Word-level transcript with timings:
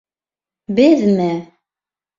—Беҙме?.. 0.79 1.31